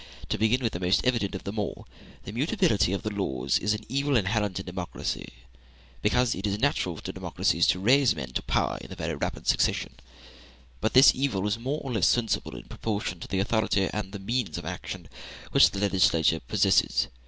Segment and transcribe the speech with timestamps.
[0.29, 1.85] To begin with the most evident of them all;
[2.23, 5.33] the mutability of the laws is an evil inherent in democratic government,
[6.01, 9.93] because it is natural to democracies to raise men to power in very rapid succession.
[10.79, 14.17] But this evil is more or less sensible in proportion to the authority and the
[14.17, 15.07] means of action
[15.51, 17.05] which the legislature possesses.